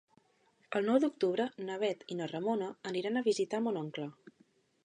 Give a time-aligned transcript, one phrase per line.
[0.79, 4.09] El nou d'octubre na Bet i na Ramona aniran a visitar mon oncle.